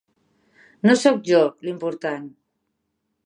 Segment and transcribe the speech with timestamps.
[0.89, 2.25] No sóc jo, l'important.